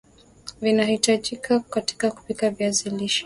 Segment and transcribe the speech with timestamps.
[0.61, 3.19] vinavyahitajika katika kupika viazi lishe